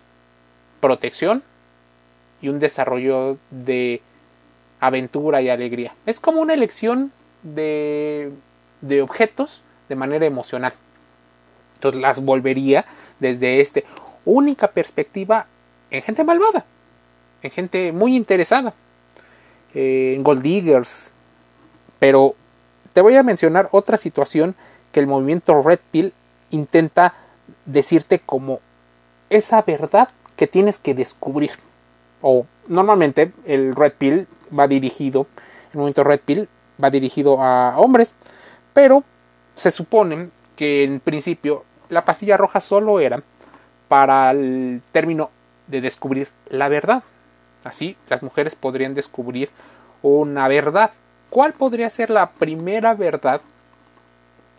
protección 0.80 1.44
y 2.41 2.50
un 2.50 2.60
desarrollo 2.60 3.38
de 3.51 4.01
aventura 4.79 5.41
y 5.41 5.50
alegría. 5.50 5.96
Es 6.06 6.20
como 6.20 6.41
una 6.41 6.53
elección 6.53 7.12
de, 7.44 8.32
de 8.82 9.01
objetos 9.01 9.62
de 9.89 9.96
manera 9.96 10.25
emocional. 10.25 10.74
Entonces 11.75 12.01
las 12.01 12.24
volvería 12.24 12.86
desde 13.20 13.62
esta 13.62 13.82
única 14.25 14.67
perspectiva 14.67 15.48
en 15.89 16.01
gente 16.01 16.24
malvada, 16.24 16.65
en 17.41 17.51
gente 17.51 17.91
muy 17.91 18.15
interesada, 18.15 18.74
eh, 19.74 20.13
en 20.15 20.24
gold 20.24 20.41
diggers. 20.41 21.12
Pero 22.00 22.36
te 22.94 23.01
voy 23.01 23.15
a 23.15 23.24
mencionar 23.24 23.70
otra 23.72 23.98
situación 23.98 24.56
que 24.91 25.00
el 25.00 25.08
movimiento 25.08 25.62
Red 25.62 25.79
Pill 25.91 26.13
intenta 26.51 27.13
decirte 27.65 28.20
como 28.20 28.60
esa 29.29 29.62
verdad 29.62 30.10
que 30.36 30.48
tienes 30.48 30.79
que 30.79 30.94
descubrir. 30.94 31.51
O 32.22 32.46
normalmente 32.68 33.32
el 33.46 33.76
Red 33.76 33.94
Pill 33.98 34.28
va 34.58 34.68
dirigido, 34.68 35.28
el 35.72 35.78
movimiento 35.78 36.04
Red 36.04 36.22
Pill 36.22 36.50
va 36.84 36.90
dirigido 36.90 37.42
a 37.42 37.78
hombres, 37.78 38.16
pero 38.74 39.04
se 39.56 39.72
supone 39.72 40.30
que 40.56 40.84
en 40.84 41.00
principio 41.00 41.66
la 41.90 42.06
pastilla 42.06 42.38
roja 42.38 42.60
solo 42.60 43.00
era 43.00 43.24
para 43.88 44.32
el 44.32 44.82
término 44.92 45.32
de 45.68 45.82
descubrir 45.82 46.30
la 46.50 46.70
verdad. 46.70 47.04
Así 47.64 47.98
las 48.10 48.24
mujeres 48.24 48.56
podrían 48.56 48.94
descubrir 48.94 49.50
una 50.02 50.48
verdad. 50.48 50.92
¿Cuál 51.30 51.54
podría 51.54 51.90
ser 51.90 52.10
la 52.10 52.32
primera 52.32 52.94
verdad 52.94 53.42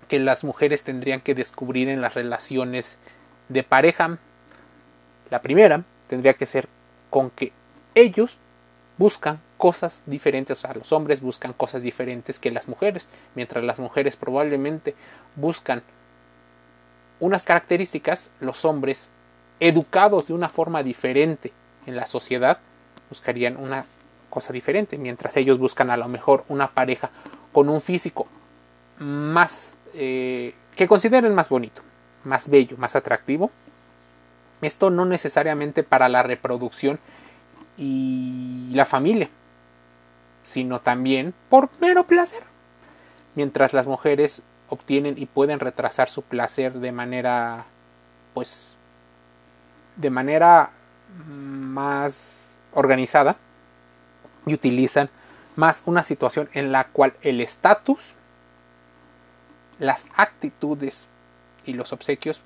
que 0.09 0.19
las 0.19 0.45
mujeres 0.45 0.85
tendrían 0.85 1.21
que 1.21 1.35
descubrir 1.35 1.89
en 1.89 2.01
las 2.01 2.15
relaciones 2.15 2.99
de 3.49 3.63
pareja? 3.63 4.19
La 5.31 5.41
primera 5.41 5.83
tendría 6.09 6.35
que 6.35 6.47
ser 6.47 6.69
con 7.11 7.31
que 7.31 7.53
ellos 7.95 8.39
buscan 8.97 9.41
cosas 9.57 10.03
diferentes, 10.07 10.59
o 10.59 10.61
sea, 10.61 10.75
los 10.75 10.93
hombres 10.93 11.21
buscan 11.21 11.53
cosas 11.53 11.83
diferentes 11.83 12.39
que 12.39 12.51
las 12.51 12.69
mujeres, 12.69 13.09
mientras 13.35 13.65
las 13.65 13.79
mujeres 13.79 14.17
probablemente 14.17 14.95
buscan 15.37 15.83
unas 17.21 17.45
características, 17.45 18.31
los 18.41 18.65
hombres 18.65 19.11
educados 19.61 20.29
de 20.29 20.35
una 20.35 20.49
forma 20.49 20.83
diferente 20.83 21.53
en 21.87 21.97
la 21.97 22.07
sociedad 22.07 22.59
buscarían 23.09 23.57
una 23.57 23.85
cosa 24.31 24.53
diferente, 24.53 24.99
mientras 24.99 25.37
ellos 25.37 25.59
buscan 25.59 25.91
a 25.91 25.97
lo 25.97 26.07
mejor 26.09 26.45
una 26.49 26.69
pareja 26.69 27.11
con 27.53 27.69
un 27.69 27.81
físico 27.81 28.27
más 28.99 29.77
eh, 29.95 30.55
que 30.77 30.87
consideren 30.87 31.35
más 31.35 31.49
bonito, 31.49 31.83
más 32.25 32.49
bello, 32.49 32.77
más 32.77 32.95
atractivo. 32.95 33.51
Esto 34.61 34.91
no 34.91 35.05
necesariamente 35.05 35.83
para 35.83 36.09
la 36.09 36.23
reproducción 36.23 36.99
y 37.77 38.71
la 38.73 38.85
familia, 38.85 39.31
sino 40.43 40.81
también 40.81 41.35
por 41.49 41.71
mero 41.81 42.05
placer. 42.05 42.43
Mientras 43.35 43.73
las 43.73 43.87
mujeres 43.87 44.43
obtienen 44.69 45.17
y 45.17 45.27
pueden 45.27 45.61
retrasar 45.61 46.11
su 46.11 46.23
placer 46.23 46.75
de 46.75 46.93
manera 46.93 47.67
pues 48.35 48.77
de 49.97 50.11
manera 50.11 50.71
más 51.27 52.55
organizada 52.73 53.37
y 54.47 54.55
utilizan 54.55 55.11
más 55.57 55.83
una 55.87 56.03
situación 56.03 56.49
en 56.53 56.71
la 56.71 56.85
cual 56.89 57.15
el 57.23 57.41
estatus, 57.41 58.15
las 59.79 60.07
actitudes 60.17 61.09
y 61.65 61.73
los 61.73 61.93
obsequios 61.93 62.43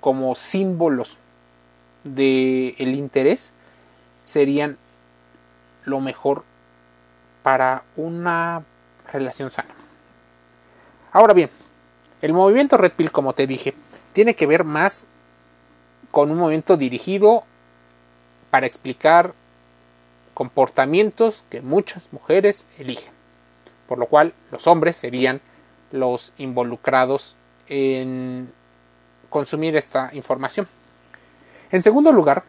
como 0.00 0.34
símbolos 0.34 1.16
del 2.04 2.74
el 2.78 2.94
interés 2.94 3.52
serían 4.24 4.78
lo 5.84 6.00
mejor 6.00 6.44
para 7.42 7.82
una 7.96 8.62
relación 9.12 9.50
sana. 9.50 9.74
Ahora 11.12 11.32
bien, 11.32 11.50
el 12.20 12.32
movimiento 12.32 12.76
Red 12.76 12.92
Pill, 12.92 13.10
como 13.10 13.32
te 13.32 13.46
dije, 13.46 13.74
tiene 14.12 14.34
que 14.34 14.46
ver 14.46 14.64
más 14.64 15.06
con 16.10 16.30
un 16.30 16.38
movimiento 16.38 16.76
dirigido 16.76 17.44
para 18.50 18.66
explicar 18.66 19.34
comportamientos 20.34 21.44
que 21.50 21.60
muchas 21.62 22.12
mujeres 22.12 22.66
eligen, 22.78 23.12
por 23.88 23.98
lo 23.98 24.06
cual 24.06 24.34
los 24.50 24.66
hombres 24.66 24.96
serían 24.96 25.40
los 25.90 26.32
involucrados 26.38 27.36
en 27.68 28.52
consumir 29.30 29.76
esta 29.76 30.10
información. 30.12 30.68
En 31.70 31.82
segundo 31.82 32.12
lugar, 32.12 32.44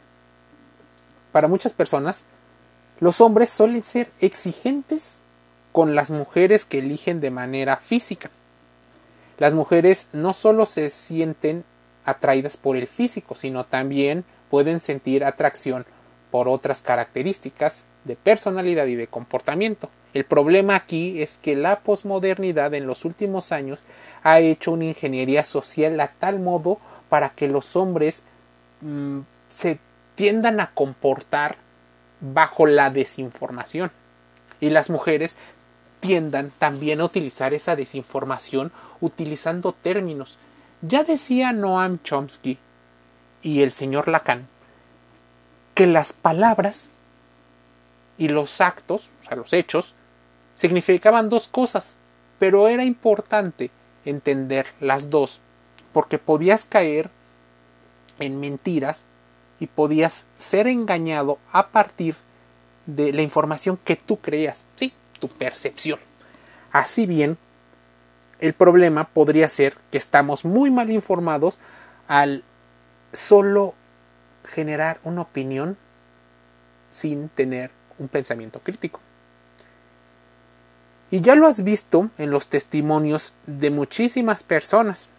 para 1.32 1.48
muchas 1.48 1.74
personas, 1.74 2.26
los 3.00 3.22
hombres 3.22 3.50
suelen 3.50 3.84
ser 3.84 4.10
exigentes 4.20 5.20
con 5.72 5.96
las 5.96 6.12
mujeres 6.12 6.66
que 6.66 6.80
eligen 6.80 7.20
de 7.20 7.32
manera 7.32 7.78
física. 7.78 8.30
Las 9.38 9.54
mujeres 9.54 10.08
no 10.12 10.34
solo 10.34 10.66
se 10.66 10.90
sienten 10.90 11.64
atraídas 12.06 12.58
por 12.58 12.76
el 12.76 12.88
físico, 12.88 13.36
sino 13.36 13.66
también 13.66 14.26
pueden 14.50 14.80
sentir 14.80 15.24
atracción 15.24 15.86
por 16.32 16.48
otras 16.48 16.82
características 16.82 17.86
de 18.04 18.16
personalidad 18.16 18.86
y 18.88 18.96
de 18.96 19.08
comportamiento. 19.08 19.90
El 20.14 20.26
problema 20.26 20.76
aquí 20.76 21.22
es 21.22 21.38
que 21.38 21.56
la 21.56 21.80
posmodernidad 21.82 22.74
en 22.74 22.88
los 22.88 23.06
últimos 23.06 23.52
años 23.52 23.80
ha 24.24 24.40
hecho 24.40 24.72
una 24.72 24.86
ingeniería 24.86 25.44
social 25.44 26.00
a 26.00 26.08
tal 26.08 26.40
modo 26.40 26.80
para 27.10 27.30
que 27.30 27.48
los 27.48 27.76
hombres 27.76 28.24
mm, 28.82 29.20
se 29.50 29.80
tiendan 30.16 30.60
a 30.60 30.72
comportar 30.72 31.58
bajo 32.22 32.66
la 32.66 32.90
desinformación 32.90 33.92
y 34.60 34.70
las 34.70 34.90
mujeres 34.90 35.38
tiendan 36.00 36.52
también 36.58 37.02
a 37.02 37.06
utilizar 37.06 37.54
esa 37.54 37.76
desinformación 37.76 38.72
utilizando 39.00 39.74
términos 39.74 40.38
ya 40.82 41.04
decía 41.04 41.52
Noam 41.52 42.00
Chomsky 42.04 42.58
y 43.42 43.62
el 43.64 43.72
señor 43.72 44.08
Lacan 44.08 44.48
que 45.80 45.88
las 45.88 46.12
palabras 46.12 46.90
y 48.18 48.28
los 48.28 48.60
actos, 48.60 49.10
o 49.22 49.26
sea, 49.26 49.38
los 49.38 49.54
hechos, 49.54 49.96
significaban 50.56 51.30
dos 51.30 51.48
cosas, 51.48 51.96
pero 52.38 52.68
era 52.68 52.84
importante 52.84 53.72
entender 54.04 54.66
las 54.82 55.10
dos, 55.10 55.40
porque 55.94 56.18
podías 56.18 56.66
caer 56.66 57.10
en 58.20 58.42
mentiras 58.42 59.06
y 59.62 59.68
podías 59.68 60.26
ser 60.38 60.68
engañado 60.68 61.40
a 61.54 61.70
partir 61.70 62.18
de 62.86 63.14
la 63.14 63.22
información 63.22 63.80
que 63.86 63.96
tú 63.96 64.18
creías, 64.18 64.66
sí, 64.76 64.92
tu 65.22 65.30
percepción. 65.30 66.02
Así 66.74 67.06
bien, 67.06 67.38
el 68.42 68.52
problema 68.52 69.06
podría 69.06 69.48
ser 69.48 69.78
que 69.92 69.98
estamos 69.98 70.44
muy 70.44 70.72
mal 70.72 70.92
informados 70.92 71.58
al 72.10 72.44
solo 73.14 73.76
generar 74.50 75.00
una 75.04 75.22
opinión 75.22 75.78
sin 76.92 77.30
tener 77.30 77.72
un 77.98 78.08
pensamiento 78.08 78.60
crítico. 78.60 79.00
Y 81.12 81.22
ya 81.22 81.36
lo 81.36 81.48
has 81.48 81.64
visto 81.64 82.10
en 82.18 82.30
los 82.30 82.48
testimonios 82.48 83.34
de 83.48 83.72
muchísimas 83.72 84.44
personas. 84.44 85.10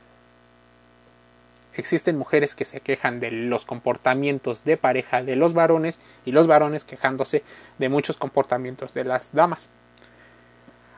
Existen 1.75 2.19
mujeres 2.19 2.55
que 2.55 2.65
se 2.65 2.81
quejan 2.81 3.21
de 3.21 3.31
los 3.31 3.65
comportamientos 3.65 4.65
de 4.65 4.77
pareja 4.77 5.23
de 5.23 5.37
los 5.37 5.55
varones 5.55 5.99
y 6.25 6.33
los 6.33 6.47
varones 6.47 6.85
quejándose 6.85 7.43
de 7.79 7.89
muchos 7.89 8.17
comportamientos 8.17 8.95
de 8.95 9.05
las 9.05 9.33
damas. 9.33 9.69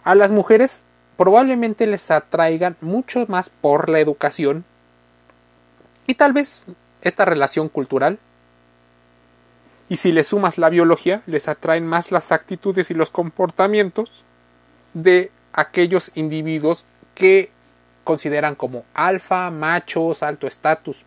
A 0.04 0.14
las 0.14 0.32
mujeres 0.32 0.82
probablemente 1.16 1.86
les 1.86 2.10
atraigan 2.10 2.76
mucho 2.80 3.26
más 3.28 3.48
por 3.48 3.88
la 3.88 4.00
educación 4.00 4.64
y 6.06 6.14
tal 6.14 6.32
vez 6.32 6.64
esta 7.02 7.24
relación 7.24 7.68
cultural. 7.68 8.18
Y 9.88 9.96
si 9.96 10.12
le 10.12 10.24
sumas 10.24 10.56
la 10.56 10.70
biología, 10.70 11.22
les 11.26 11.48
atraen 11.48 11.86
más 11.86 12.10
las 12.10 12.32
actitudes 12.32 12.90
y 12.90 12.94
los 12.94 13.10
comportamientos 13.10 14.24
de 14.94 15.30
aquellos 15.52 16.10
individuos 16.14 16.86
que 17.14 17.50
consideran 18.04 18.54
como 18.54 18.84
alfa, 18.94 19.50
machos, 19.50 20.22
alto 20.22 20.46
estatus. 20.46 21.04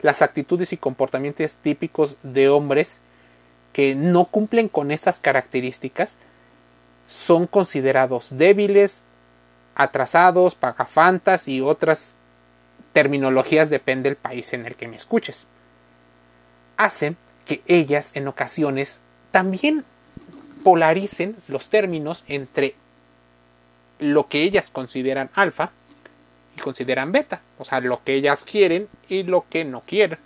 Las 0.00 0.22
actitudes 0.22 0.72
y 0.72 0.76
comportamientos 0.76 1.54
típicos 1.54 2.16
de 2.22 2.48
hombres 2.48 3.00
que 3.72 3.94
no 3.94 4.26
cumplen 4.26 4.68
con 4.68 4.90
esas 4.90 5.18
características 5.18 6.16
son 7.06 7.46
considerados 7.46 8.28
débiles, 8.30 9.02
atrasados, 9.74 10.54
pagafantas 10.54 11.48
y 11.48 11.60
otras 11.60 12.14
terminologías 12.94 13.68
depende 13.68 14.08
del 14.08 14.16
país 14.16 14.54
en 14.54 14.64
el 14.64 14.76
que 14.76 14.88
me 14.88 14.96
escuches. 14.96 15.46
Hacen 16.78 17.18
que 17.44 17.60
ellas 17.66 18.12
en 18.14 18.28
ocasiones 18.28 19.00
también 19.32 19.84
polaricen 20.62 21.36
los 21.48 21.68
términos 21.68 22.24
entre 22.28 22.76
lo 23.98 24.28
que 24.28 24.42
ellas 24.44 24.70
consideran 24.70 25.28
alfa 25.34 25.72
y 26.56 26.60
consideran 26.60 27.10
beta, 27.10 27.42
o 27.58 27.64
sea, 27.64 27.80
lo 27.80 28.02
que 28.04 28.14
ellas 28.14 28.44
quieren 28.44 28.88
y 29.08 29.24
lo 29.24 29.44
que 29.50 29.64
no 29.64 29.82
quieren. 29.82 30.18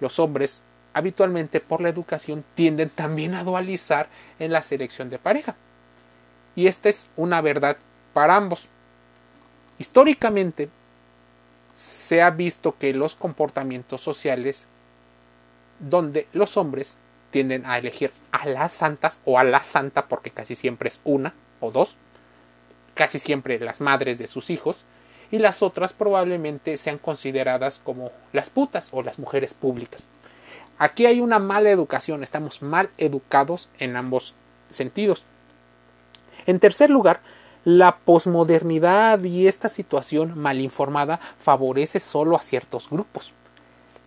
Los 0.00 0.18
hombres 0.18 0.62
habitualmente 0.94 1.60
por 1.60 1.80
la 1.80 1.88
educación 1.88 2.44
tienden 2.54 2.90
también 2.90 3.34
a 3.34 3.44
dualizar 3.44 4.08
en 4.40 4.52
la 4.52 4.62
selección 4.62 5.08
de 5.08 5.18
pareja. 5.18 5.54
Y 6.56 6.66
esta 6.66 6.88
es 6.88 7.10
una 7.16 7.40
verdad 7.40 7.76
para 8.12 8.36
ambos. 8.36 8.66
Históricamente 9.78 10.68
se 11.76 12.22
ha 12.22 12.30
visto 12.30 12.76
que 12.78 12.92
los 12.92 13.14
comportamientos 13.14 14.00
sociales 14.00 14.68
donde 15.78 16.28
los 16.32 16.56
hombres 16.56 16.98
tienden 17.30 17.66
a 17.66 17.78
elegir 17.78 18.12
a 18.30 18.46
las 18.46 18.72
santas 18.72 19.18
o 19.24 19.38
a 19.38 19.44
la 19.44 19.62
santa 19.62 20.06
porque 20.06 20.30
casi 20.30 20.54
siempre 20.54 20.88
es 20.88 21.00
una 21.04 21.34
o 21.60 21.70
dos, 21.70 21.96
casi 22.94 23.18
siempre 23.18 23.58
las 23.58 23.80
madres 23.80 24.18
de 24.18 24.26
sus 24.26 24.50
hijos, 24.50 24.84
y 25.30 25.38
las 25.38 25.62
otras 25.62 25.94
probablemente 25.94 26.76
sean 26.76 26.98
consideradas 26.98 27.80
como 27.82 28.12
las 28.32 28.50
putas 28.50 28.90
o 28.92 29.02
las 29.02 29.18
mujeres 29.18 29.54
públicas. 29.54 30.06
Aquí 30.78 31.06
hay 31.06 31.20
una 31.20 31.38
mala 31.38 31.70
educación, 31.70 32.22
estamos 32.22 32.60
mal 32.60 32.90
educados 32.98 33.70
en 33.78 33.96
ambos 33.96 34.34
sentidos. 34.68 35.24
En 36.44 36.60
tercer 36.60 36.90
lugar, 36.90 37.20
la 37.64 37.96
posmodernidad 37.96 39.22
y 39.22 39.46
esta 39.46 39.68
situación 39.68 40.36
mal 40.36 40.60
informada 40.60 41.20
favorece 41.38 42.00
solo 42.00 42.36
a 42.36 42.42
ciertos 42.42 42.90
grupos. 42.90 43.32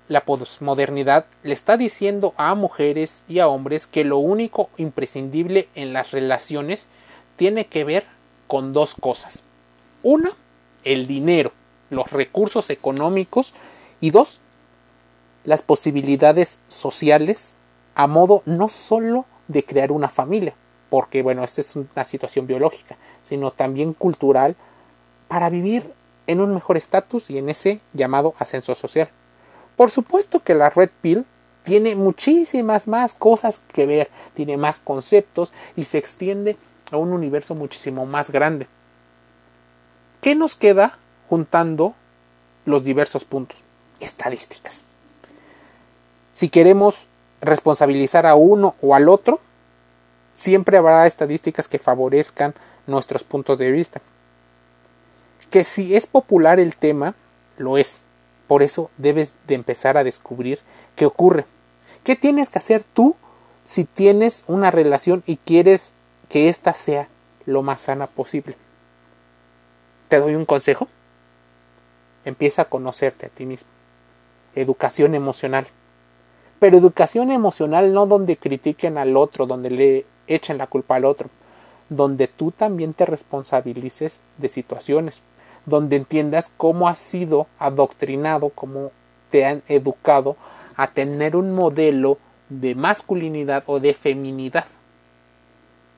La 0.07 0.25
posmodernidad 0.25 1.25
le 1.43 1.53
está 1.53 1.77
diciendo 1.77 2.33
a 2.37 2.53
mujeres 2.53 3.23
y 3.27 3.39
a 3.39 3.47
hombres 3.47 3.87
que 3.87 4.03
lo 4.03 4.17
único 4.17 4.69
imprescindible 4.77 5.69
en 5.73 5.93
las 5.93 6.11
relaciones 6.11 6.87
tiene 7.37 7.65
que 7.65 7.83
ver 7.83 8.05
con 8.47 8.73
dos 8.73 8.93
cosas. 8.99 9.43
Una, 10.03 10.31
el 10.83 11.07
dinero, 11.07 11.51
los 11.89 12.11
recursos 12.11 12.69
económicos 12.69 13.53
y 14.01 14.11
dos, 14.11 14.41
las 15.43 15.61
posibilidades 15.61 16.59
sociales 16.67 17.55
a 17.95 18.07
modo 18.07 18.43
no 18.45 18.67
solo 18.69 19.25
de 19.47 19.63
crear 19.63 19.91
una 19.91 20.09
familia, 20.09 20.53
porque 20.89 21.21
bueno, 21.21 21.43
esta 21.43 21.61
es 21.61 21.75
una 21.75 22.03
situación 22.03 22.47
biológica, 22.47 22.97
sino 23.21 23.51
también 23.51 23.93
cultural 23.93 24.55
para 25.27 25.49
vivir 25.49 25.93
en 26.27 26.41
un 26.41 26.53
mejor 26.53 26.77
estatus 26.77 27.29
y 27.29 27.37
en 27.37 27.49
ese 27.49 27.79
llamado 27.93 28.33
ascenso 28.39 28.75
social. 28.75 29.09
Por 29.75 29.91
supuesto 29.91 30.41
que 30.41 30.55
la 30.55 30.69
Red 30.69 30.89
Pill 31.01 31.25
tiene 31.63 31.95
muchísimas 31.95 32.87
más 32.87 33.13
cosas 33.13 33.61
que 33.73 33.85
ver, 33.85 34.09
tiene 34.33 34.55
más 34.55 34.79
conceptos 34.79 35.51
y 35.75 35.85
se 35.85 35.97
extiende 35.97 36.55
a 36.91 36.97
un 36.97 37.11
universo 37.11 37.55
muchísimo 37.55 38.05
más 38.05 38.29
grande. 38.29 38.67
¿Qué 40.21 40.35
nos 40.35 40.55
queda 40.55 40.97
juntando 41.29 41.95
los 42.65 42.83
diversos 42.83 43.25
puntos? 43.25 43.63
Estadísticas. 43.99 44.85
Si 46.33 46.49
queremos 46.49 47.07
responsabilizar 47.41 48.25
a 48.25 48.35
uno 48.35 48.75
o 48.81 48.95
al 48.95 49.09
otro, 49.09 49.39
siempre 50.35 50.77
habrá 50.77 51.07
estadísticas 51.07 51.67
que 51.67 51.79
favorezcan 51.79 52.53
nuestros 52.87 53.23
puntos 53.23 53.57
de 53.57 53.71
vista. 53.71 54.01
Que 55.49 55.63
si 55.63 55.95
es 55.95 56.05
popular 56.05 56.59
el 56.59 56.75
tema, 56.75 57.15
lo 57.57 57.77
es. 57.77 58.01
Por 58.47 58.61
eso 58.61 58.91
debes 58.97 59.35
de 59.47 59.55
empezar 59.55 59.97
a 59.97 60.03
descubrir 60.03 60.59
qué 60.95 61.05
ocurre. 61.05 61.45
¿Qué 62.03 62.15
tienes 62.15 62.49
que 62.49 62.59
hacer 62.59 62.83
tú 62.83 63.15
si 63.63 63.85
tienes 63.85 64.43
una 64.47 64.69
relación 64.69 65.23
y 65.25 65.37
quieres 65.37 65.93
que 66.29 66.49
ésta 66.49 66.73
sea 66.73 67.09
lo 67.45 67.63
más 67.63 67.81
sana 67.81 68.07
posible? 68.07 68.55
Te 70.09 70.19
doy 70.19 70.35
un 70.35 70.45
consejo. 70.45 70.87
Empieza 72.25 72.63
a 72.63 72.69
conocerte 72.69 73.25
a 73.25 73.29
ti 73.29 73.45
mismo. 73.45 73.69
Educación 74.53 75.15
emocional. 75.15 75.65
Pero 76.59 76.77
educación 76.77 77.31
emocional 77.31 77.93
no 77.93 78.05
donde 78.05 78.37
critiquen 78.37 78.97
al 78.97 79.17
otro, 79.17 79.45
donde 79.45 79.69
le 79.69 80.05
echen 80.27 80.57
la 80.57 80.67
culpa 80.67 80.95
al 80.95 81.05
otro, 81.05 81.29
donde 81.89 82.27
tú 82.27 82.51
también 82.51 82.93
te 82.93 83.05
responsabilices 83.05 84.21
de 84.37 84.49
situaciones, 84.49 85.21
donde 85.65 85.95
entiendas 85.95 86.51
cómo 86.57 86.87
has 86.87 86.99
sido 86.99 87.47
adoctrinado, 87.59 88.49
cómo 88.49 88.91
te 89.29 89.45
han 89.45 89.63
educado 89.67 90.35
a 90.75 90.87
tener 90.87 91.35
un 91.35 91.53
modelo 91.53 92.17
de 92.49 92.75
masculinidad 92.75 93.63
o 93.67 93.79
de 93.79 93.93
feminidad, 93.93 94.65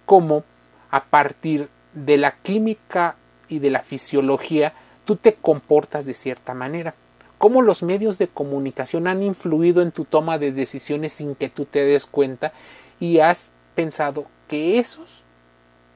cómo 0.06 0.44
a 0.90 1.06
partir 1.06 1.70
de 1.94 2.18
la 2.18 2.32
química 2.32 3.16
y 3.50 3.60
de 3.60 3.70
la 3.70 3.82
fisiología 3.82 4.74
tú 5.06 5.16
te 5.16 5.36
comportas 5.36 6.06
de 6.06 6.14
cierta 6.14 6.54
manera, 6.54 6.96
cómo 7.38 7.62
los 7.62 7.84
medios 7.84 8.18
de 8.18 8.28
comunicación 8.28 9.08
han 9.08 9.24
influido 9.24 9.82
en 9.82 9.92
tu 9.92 10.06
toma 10.06 10.38
de 10.38 10.52
decisiones 10.52 11.14
sin 11.14 11.36
que 11.36 11.50
tú 11.50 11.66
te 11.66 11.84
des 11.84 12.06
cuenta 12.06 12.54
y 13.00 13.20
has 13.20 13.52
pensado 13.78 14.26
que 14.48 14.80
esos 14.80 15.24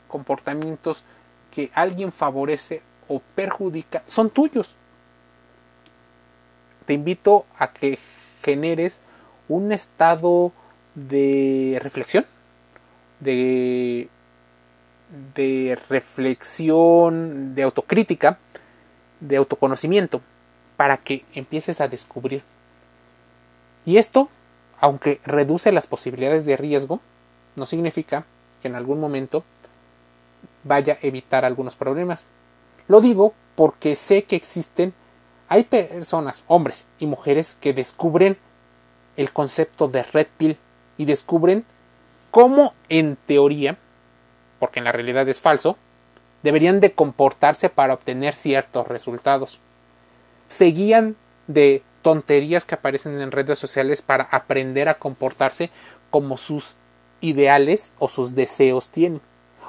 comportamientos 0.07 1.03
que 1.49 1.71
alguien 1.73 2.11
favorece 2.11 2.83
o 3.07 3.19
perjudica 3.33 4.03
son 4.05 4.29
tuyos. 4.29 4.75
Te 6.85 6.93
invito 6.93 7.47
a 7.57 7.73
que 7.73 7.97
generes 8.43 8.99
un 9.49 9.71
estado 9.71 10.51
de 10.93 11.79
reflexión, 11.81 12.27
de, 13.19 14.07
reflexión, 15.89 17.55
de 17.55 17.63
autocrítica, 17.63 18.37
de 19.21 19.37
autoconocimiento, 19.37 20.21
para 20.77 20.97
que 20.97 21.25
empieces 21.33 21.81
a 21.81 21.87
descubrir. 21.87 22.43
Y 23.87 23.97
esto, 23.97 24.29
aunque 24.79 25.19
reduce 25.25 25.71
las 25.71 25.87
posibilidades 25.87 26.45
de 26.45 26.57
riesgo, 26.57 27.01
no 27.55 27.65
significa 27.65 28.25
que 28.61 28.67
en 28.67 28.75
algún 28.75 28.99
momento 28.99 29.43
vaya 30.63 30.93
a 30.93 31.07
evitar 31.07 31.45
algunos 31.45 31.75
problemas. 31.75 32.25
Lo 32.87 33.01
digo 33.01 33.33
porque 33.55 33.95
sé 33.95 34.23
que 34.23 34.35
existen, 34.35 34.93
hay 35.47 35.63
personas, 35.63 36.43
hombres 36.47 36.85
y 36.99 37.05
mujeres 37.05 37.57
que 37.59 37.73
descubren 37.73 38.37
el 39.17 39.31
concepto 39.31 39.87
de 39.87 40.03
red 40.03 40.27
pill 40.37 40.57
y 40.97 41.05
descubren 41.05 41.65
cómo 42.31 42.73
en 42.89 43.17
teoría, 43.17 43.77
porque 44.59 44.79
en 44.79 44.85
la 44.85 44.91
realidad 44.91 45.27
es 45.27 45.39
falso, 45.39 45.77
deberían 46.43 46.79
de 46.79 46.93
comportarse 46.93 47.69
para 47.69 47.93
obtener 47.93 48.33
ciertos 48.33 48.87
resultados. 48.87 49.59
Seguían 50.47 51.15
de 51.47 51.83
tonterías 52.01 52.65
que 52.65 52.75
aparecen 52.75 53.19
en 53.19 53.31
redes 53.31 53.59
sociales 53.59 54.01
para 54.01 54.23
aprender 54.23 54.89
a 54.89 54.97
comportarse 54.97 55.69
como 56.09 56.37
sus 56.37 56.75
ideales 57.21 57.91
o 57.99 58.09
sus 58.09 58.35
deseos 58.35 58.89
tienen. 58.89 59.21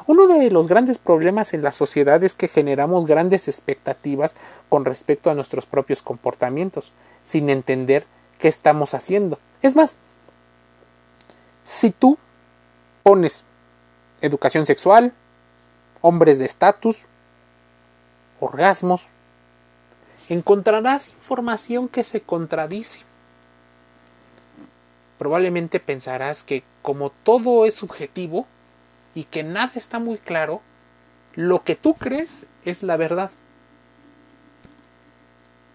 Uno 0.07 0.27
de 0.27 0.51
los 0.51 0.67
grandes 0.67 0.99
problemas 0.99 1.55
en 1.55 1.63
la 1.63 1.71
sociedad 1.71 2.23
es 2.25 2.35
que 2.35 2.49
generamos 2.49 3.07
grandes 3.07 3.47
expectativas 3.47 4.35
con 4.69 4.85
respecto 4.85 5.31
a 5.31 5.35
nuestros 5.35 5.67
propios 5.67 6.03
comportamientos, 6.03 6.93
sin 7.23 7.49
entender 7.51 8.07
qué 8.39 8.49
estamos 8.49 8.95
haciendo. 8.95 9.39
Es 9.63 9.77
más, 9.77 9.97
si 11.63 11.93
tú 11.93 12.19
pones 13.05 13.45
educación 14.21 14.67
sexual, 14.67 15.13
hombres 16.01 16.41
de 16.41 16.47
estatus, 16.47 17.07
orgasmos, 18.41 19.09
encontrarás 20.29 21.09
información 21.09 21.89
que 21.89 22.03
se 22.03 22.21
contradice. 22.21 23.01
Probablemente 25.23 25.79
pensarás 25.79 26.43
que 26.43 26.65
como 26.83 27.11
todo 27.11 27.65
es 27.65 27.75
subjetivo 27.75 28.45
y 29.15 29.23
que 29.23 29.45
nada 29.45 29.71
está 29.77 30.01
muy 30.01 30.19
claro, 30.19 30.63
lo 31.37 31.63
que 31.63 31.77
tú 31.77 31.95
crees 31.95 32.47
es 32.65 32.83
la 32.83 32.97
verdad. 32.97 33.31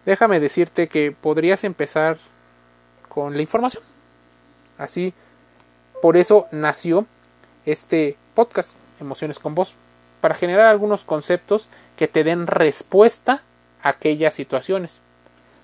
Déjame 0.06 0.42
decirte 0.42 0.90
que 0.90 1.14
podrías 1.14 1.64
empezar 1.64 2.18
con 3.08 3.38
la 3.38 3.42
información. 3.42 3.84
Así, 4.78 5.14
por 6.02 6.18
eso 6.18 6.48
nació 6.52 7.06
este 7.66 8.18
podcast, 8.36 8.76
Emociones 9.00 9.40
con 9.40 9.56
Voz, 9.56 9.76
para 10.20 10.36
generar 10.36 10.66
algunos 10.66 11.06
conceptos 11.06 11.70
que 11.96 12.10
te 12.10 12.26
den 12.26 12.48
respuesta 12.48 13.44
a 13.82 13.88
aquellas 13.88 14.34
situaciones. 14.34 15.00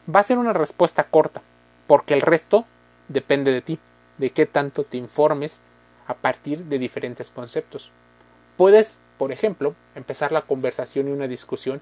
Va 0.09 0.21
a 0.21 0.23
ser 0.23 0.37
una 0.37 0.53
respuesta 0.53 1.03
corta, 1.03 1.41
porque 1.85 2.13
el 2.13 2.21
resto 2.21 2.65
depende 3.07 3.51
de 3.51 3.61
ti, 3.61 3.79
de 4.17 4.29
qué 4.31 4.45
tanto 4.45 4.83
te 4.83 4.97
informes 4.97 5.61
a 6.07 6.13
partir 6.13 6.65
de 6.65 6.79
diferentes 6.79 7.31
conceptos. 7.31 7.91
Puedes, 8.57 8.99
por 9.17 9.31
ejemplo, 9.31 9.75
empezar 9.95 10.31
la 10.31 10.41
conversación 10.41 11.07
y 11.07 11.11
una 11.11 11.27
discusión 11.27 11.81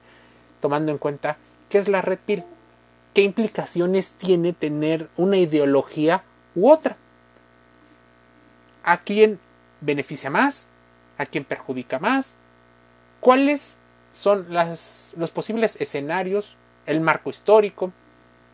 tomando 0.60 0.92
en 0.92 0.98
cuenta 0.98 1.38
qué 1.70 1.80
es 1.80 1.88
la 1.88 2.02
red 2.02 2.20
pill, 2.26 2.44
qué 3.14 3.24
implicaciones 3.24 4.12
tiene 4.14 4.54
tener 4.54 5.10
una 5.18 5.38
ideología 5.38 6.24
u 6.56 6.70
otra, 6.70 6.98
a 8.84 8.98
quién 8.98 9.40
beneficia 9.82 10.30
más, 10.30 10.68
a 11.18 11.26
quién 11.26 11.44
perjudica 11.44 12.00
más, 12.00 12.36
cuáles 13.20 13.78
son 14.12 14.48
los 14.50 15.32
posibles 15.32 15.80
escenarios, 15.80 16.56
el 16.86 17.00
marco 17.02 17.30
histórico, 17.30 17.92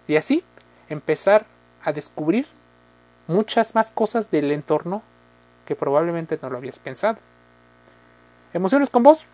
y 0.07 0.15
así 0.15 0.43
empezar 0.89 1.45
a 1.83 1.91
descubrir 1.91 2.47
muchas 3.27 3.75
más 3.75 3.91
cosas 3.91 4.31
del 4.31 4.51
entorno 4.51 5.03
que 5.65 5.75
probablemente 5.75 6.39
no 6.41 6.49
lo 6.49 6.57
habías 6.57 6.79
pensado. 6.79 7.17
Emociones 8.53 8.89
con 8.89 9.03
vos, 9.03 9.25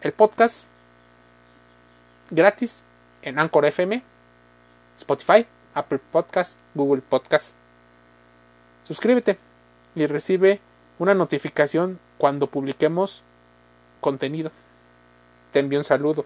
el 0.00 0.12
podcast 0.12 0.64
gratis 2.30 2.84
en 3.22 3.38
Anchor 3.38 3.66
FM, 3.66 4.02
Spotify, 4.98 5.46
Apple 5.74 6.00
Podcast, 6.12 6.56
Google 6.74 7.02
Podcast. 7.02 7.54
Suscríbete 8.84 9.38
y 9.94 10.06
recibe 10.06 10.60
una 10.98 11.14
notificación 11.14 11.98
cuando 12.18 12.46
publiquemos 12.46 13.22
contenido. 14.00 14.50
Te 15.52 15.58
envío 15.60 15.78
un 15.78 15.84
saludo. 15.84 16.24